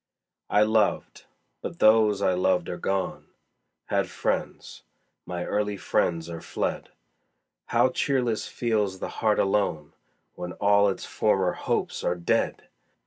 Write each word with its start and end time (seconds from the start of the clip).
I 0.49 0.63
loved 0.63 1.25
but 1.61 1.77
those 1.77 2.23
I 2.23 2.33
loved 2.33 2.69
are 2.69 2.77
gone; 2.79 3.27
Had 3.85 4.09
friends 4.09 4.81
my 5.27 5.45
early 5.45 5.77
friends 5.77 6.27
are 6.27 6.41
fled: 6.41 6.89
How 7.67 7.89
cheerless 7.89 8.47
feels 8.47 8.97
the 8.97 9.09
heart 9.21 9.37
alone 9.37 9.93
When 10.33 10.53
all 10.53 10.89
its 10.89 11.05
former 11.05 11.51
hopes 11.53 12.03
are 12.03 12.15
dead! 12.15 12.63